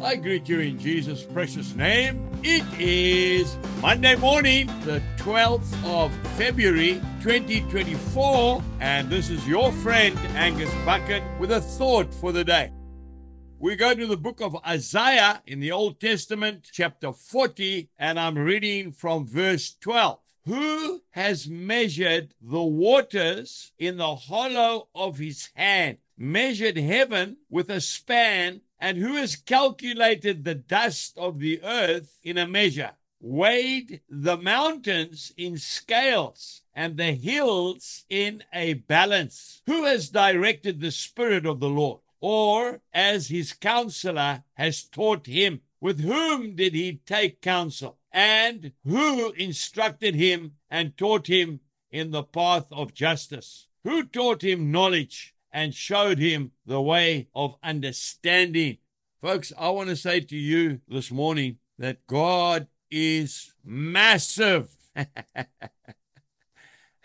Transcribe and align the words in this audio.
I 0.00 0.14
greet 0.14 0.48
you 0.48 0.60
in 0.60 0.78
Jesus' 0.78 1.24
precious 1.24 1.74
name. 1.74 2.30
It 2.44 2.64
is 2.78 3.58
Monday 3.82 4.14
morning, 4.14 4.68
the 4.84 5.02
12th 5.16 5.84
of 5.84 6.14
February 6.36 7.00
2024, 7.20 8.62
and 8.78 9.10
this 9.10 9.28
is 9.28 9.46
your 9.48 9.72
friend 9.72 10.16
Angus 10.36 10.72
Buchan 10.84 11.24
with 11.40 11.50
a 11.50 11.60
thought 11.60 12.14
for 12.14 12.30
the 12.30 12.44
day. 12.44 12.70
We 13.58 13.74
go 13.74 13.92
to 13.92 14.06
the 14.06 14.16
book 14.16 14.40
of 14.40 14.56
Isaiah 14.64 15.42
in 15.48 15.58
the 15.58 15.72
Old 15.72 15.98
Testament, 15.98 16.68
chapter 16.72 17.12
40, 17.12 17.90
and 17.98 18.20
I'm 18.20 18.38
reading 18.38 18.92
from 18.92 19.26
verse 19.26 19.74
12. 19.80 20.20
Who 20.46 21.02
has 21.10 21.48
measured 21.48 22.34
the 22.40 22.62
waters 22.62 23.72
in 23.80 23.96
the 23.96 24.14
hollow 24.14 24.90
of 24.94 25.18
his 25.18 25.50
hand, 25.54 25.98
measured 26.16 26.76
heaven 26.78 27.38
with 27.50 27.68
a 27.68 27.80
span, 27.80 28.60
and 28.80 28.98
who 28.98 29.16
has 29.16 29.36
calculated 29.36 30.44
the 30.44 30.54
dust 30.54 31.16
of 31.18 31.38
the 31.38 31.62
earth 31.62 32.18
in 32.22 32.38
a 32.38 32.46
measure, 32.46 32.92
weighed 33.20 34.00
the 34.08 34.36
mountains 34.36 35.32
in 35.36 35.58
scales, 35.58 36.62
and 36.74 36.96
the 36.96 37.12
hills 37.12 38.04
in 38.08 38.44
a 38.52 38.74
balance? 38.74 39.62
Who 39.66 39.84
has 39.84 40.10
directed 40.10 40.80
the 40.80 40.92
Spirit 40.92 41.46
of 41.46 41.60
the 41.60 41.68
Lord? 41.68 42.00
or 42.20 42.80
as 42.92 43.28
his 43.28 43.52
counselor 43.52 44.42
has 44.54 44.82
taught 44.82 45.26
him. 45.26 45.60
With 45.80 46.00
whom 46.00 46.56
did 46.56 46.74
he 46.74 47.00
take 47.06 47.40
counsel? 47.40 47.98
And 48.10 48.72
who 48.84 49.30
instructed 49.32 50.16
him 50.16 50.56
and 50.70 50.96
taught 50.96 51.28
him 51.28 51.60
in 51.90 52.10
the 52.10 52.24
path 52.24 52.66
of 52.72 52.94
justice? 52.94 53.68
Who 53.84 54.04
taught 54.04 54.42
him 54.42 54.72
knowledge 54.72 55.34
and 55.52 55.74
showed 55.74 56.18
him 56.18 56.52
the 56.66 56.80
way 56.80 57.28
of 57.34 57.56
understanding? 57.62 58.78
Folks, 59.20 59.52
I 59.58 59.70
want 59.70 59.88
to 59.88 59.96
say 59.96 60.20
to 60.20 60.36
you 60.36 60.80
this 60.88 61.10
morning 61.10 61.58
that 61.78 62.06
God 62.06 62.68
is 62.90 63.52
massive. 63.64 64.74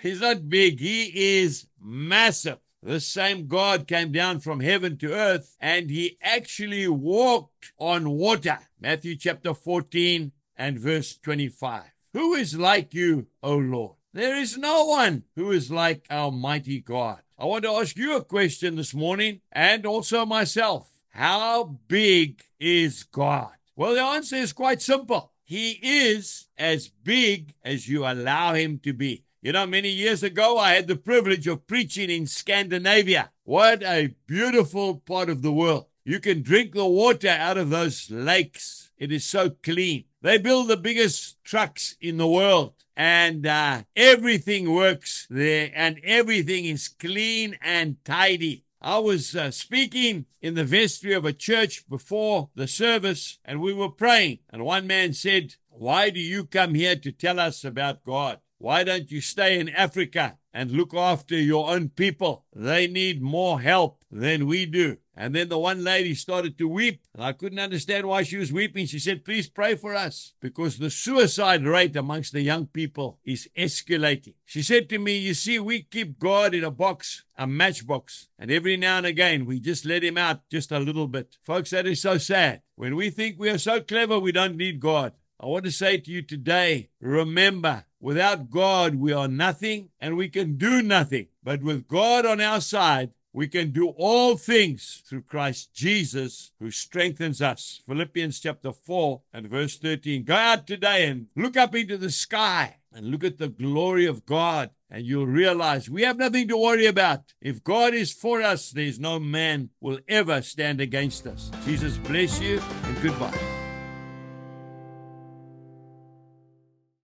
He's 0.00 0.20
not 0.20 0.48
big, 0.48 0.80
He 0.80 1.38
is 1.40 1.66
massive. 1.80 2.58
The 2.82 2.98
same 2.98 3.46
God 3.46 3.86
came 3.86 4.10
down 4.10 4.40
from 4.40 4.58
heaven 4.58 4.96
to 4.98 5.14
earth 5.14 5.56
and 5.60 5.88
he 5.88 6.18
actually 6.20 6.88
walked 6.88 7.72
on 7.78 8.10
water. 8.10 8.58
Matthew 8.80 9.14
chapter 9.14 9.54
14 9.54 10.32
and 10.56 10.78
verse 10.80 11.16
25. 11.16 11.84
Who 12.12 12.34
is 12.34 12.58
like 12.58 12.92
you, 12.92 13.28
O 13.40 13.54
Lord? 13.54 14.01
There 14.14 14.36
is 14.36 14.58
no 14.58 14.84
one 14.84 15.24
who 15.36 15.52
is 15.52 15.70
like 15.70 16.06
our 16.10 16.30
mighty 16.30 16.80
God. 16.80 17.22
I 17.38 17.46
want 17.46 17.64
to 17.64 17.70
ask 17.70 17.96
you 17.96 18.14
a 18.14 18.22
question 18.22 18.76
this 18.76 18.92
morning 18.92 19.40
and 19.50 19.86
also 19.86 20.26
myself. 20.26 20.90
How 21.08 21.78
big 21.88 22.44
is 22.60 23.04
God? 23.04 23.52
Well, 23.74 23.94
the 23.94 24.02
answer 24.02 24.36
is 24.36 24.52
quite 24.52 24.82
simple. 24.82 25.32
He 25.42 25.78
is 25.82 26.48
as 26.58 26.88
big 26.88 27.54
as 27.64 27.88
you 27.88 28.04
allow 28.04 28.52
him 28.52 28.80
to 28.80 28.92
be. 28.92 29.24
You 29.40 29.52
know, 29.52 29.66
many 29.66 29.88
years 29.88 30.22
ago, 30.22 30.58
I 30.58 30.72
had 30.74 30.88
the 30.88 30.96
privilege 30.96 31.46
of 31.46 31.66
preaching 31.66 32.10
in 32.10 32.26
Scandinavia. 32.26 33.30
What 33.44 33.82
a 33.82 34.14
beautiful 34.26 34.96
part 34.96 35.30
of 35.30 35.40
the 35.40 35.52
world. 35.52 35.86
You 36.04 36.18
can 36.18 36.42
drink 36.42 36.74
the 36.74 36.84
water 36.84 37.28
out 37.28 37.56
of 37.56 37.70
those 37.70 38.10
lakes. 38.10 38.90
It 38.98 39.12
is 39.12 39.24
so 39.24 39.50
clean. 39.50 40.04
They 40.20 40.36
build 40.36 40.66
the 40.66 40.76
biggest 40.76 41.42
trucks 41.44 41.96
in 42.00 42.16
the 42.16 42.26
world, 42.26 42.74
and 42.96 43.46
uh, 43.46 43.84
everything 43.94 44.72
works 44.72 45.28
there, 45.30 45.70
and 45.72 46.00
everything 46.02 46.64
is 46.64 46.88
clean 46.88 47.56
and 47.62 48.04
tidy. 48.04 48.64
I 48.80 48.98
was 48.98 49.36
uh, 49.36 49.52
speaking 49.52 50.26
in 50.40 50.54
the 50.54 50.64
vestry 50.64 51.12
of 51.12 51.24
a 51.24 51.32
church 51.32 51.88
before 51.88 52.50
the 52.56 52.66
service, 52.66 53.38
and 53.44 53.60
we 53.60 53.72
were 53.72 53.88
praying. 53.88 54.40
And 54.50 54.64
one 54.64 54.88
man 54.88 55.12
said, 55.12 55.54
Why 55.68 56.10
do 56.10 56.18
you 56.18 56.46
come 56.46 56.74
here 56.74 56.96
to 56.96 57.12
tell 57.12 57.38
us 57.38 57.64
about 57.64 58.04
God? 58.04 58.40
Why 58.58 58.82
don't 58.82 59.10
you 59.10 59.20
stay 59.20 59.60
in 59.60 59.68
Africa 59.68 60.38
and 60.52 60.72
look 60.72 60.94
after 60.94 61.36
your 61.36 61.70
own 61.70 61.90
people? 61.90 62.44
They 62.52 62.88
need 62.88 63.22
more 63.22 63.60
help 63.60 64.01
than 64.12 64.46
we 64.46 64.66
do. 64.66 64.98
And 65.16 65.34
then 65.34 65.48
the 65.48 65.58
one 65.58 65.82
lady 65.82 66.14
started 66.14 66.58
to 66.58 66.68
weep. 66.68 67.00
And 67.14 67.24
I 67.24 67.32
couldn't 67.32 67.58
understand 67.58 68.06
why 68.06 68.22
she 68.22 68.36
was 68.36 68.52
weeping. 68.52 68.86
She 68.86 68.98
said, 68.98 69.24
Please 69.24 69.48
pray 69.48 69.74
for 69.74 69.94
us 69.94 70.34
because 70.40 70.78
the 70.78 70.90
suicide 70.90 71.64
rate 71.64 71.96
amongst 71.96 72.32
the 72.32 72.42
young 72.42 72.66
people 72.66 73.18
is 73.24 73.48
escalating. 73.56 74.34
She 74.44 74.62
said 74.62 74.88
to 74.90 74.98
me, 74.98 75.16
You 75.16 75.34
see, 75.34 75.58
we 75.58 75.82
keep 75.82 76.18
God 76.18 76.54
in 76.54 76.64
a 76.64 76.70
box, 76.70 77.24
a 77.36 77.46
matchbox, 77.46 78.28
and 78.38 78.50
every 78.50 78.76
now 78.76 78.98
and 78.98 79.06
again 79.06 79.46
we 79.46 79.60
just 79.60 79.86
let 79.86 80.04
him 80.04 80.18
out 80.18 80.48
just 80.50 80.72
a 80.72 80.78
little 80.78 81.08
bit. 81.08 81.36
Folks, 81.42 81.70
that 81.70 81.86
is 81.86 82.02
so 82.02 82.18
sad. 82.18 82.62
When 82.76 82.96
we 82.96 83.10
think 83.10 83.38
we 83.38 83.48
are 83.50 83.58
so 83.58 83.80
clever, 83.80 84.18
we 84.18 84.32
don't 84.32 84.56
need 84.56 84.80
God. 84.80 85.14
I 85.40 85.46
want 85.46 85.64
to 85.64 85.72
say 85.72 85.96
to 85.98 86.10
you 86.10 86.22
today 86.22 86.90
remember, 87.00 87.84
without 87.98 88.50
God, 88.50 88.94
we 88.94 89.12
are 89.12 89.28
nothing 89.28 89.88
and 90.00 90.16
we 90.16 90.28
can 90.28 90.56
do 90.56 90.82
nothing. 90.82 91.28
But 91.42 91.62
with 91.62 91.88
God 91.88 92.24
on 92.24 92.40
our 92.40 92.60
side, 92.60 93.10
we 93.32 93.48
can 93.48 93.70
do 93.70 93.88
all 93.96 94.36
things 94.36 95.02
through 95.06 95.22
Christ 95.22 95.72
Jesus 95.72 96.52
who 96.60 96.70
strengthens 96.70 97.40
us. 97.40 97.80
Philippians 97.86 98.40
chapter 98.40 98.72
4 98.72 99.22
and 99.32 99.48
verse 99.48 99.78
13. 99.78 100.24
Go 100.24 100.34
out 100.34 100.66
today 100.66 101.06
and 101.08 101.28
look 101.34 101.56
up 101.56 101.74
into 101.74 101.96
the 101.96 102.10
sky 102.10 102.76
and 102.92 103.06
look 103.06 103.24
at 103.24 103.38
the 103.38 103.48
glory 103.48 104.04
of 104.04 104.26
God, 104.26 104.70
and 104.90 105.06
you'll 105.06 105.26
realize 105.26 105.88
we 105.88 106.02
have 106.02 106.18
nothing 106.18 106.46
to 106.48 106.58
worry 106.58 106.86
about. 106.86 107.32
If 107.40 107.64
God 107.64 107.94
is 107.94 108.12
for 108.12 108.42
us, 108.42 108.70
there's 108.70 109.00
no 109.00 109.18
man 109.18 109.70
will 109.80 110.00
ever 110.08 110.42
stand 110.42 110.80
against 110.80 111.26
us. 111.26 111.50
Jesus 111.64 111.96
bless 111.96 112.38
you 112.40 112.60
and 112.84 113.02
goodbye. 113.02 113.61